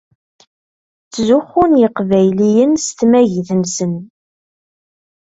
Ttzuxun 1.05 1.71
Yiqbayliyen 1.81 2.71
s 2.85 2.87
tmagit-nsen. 2.97 3.93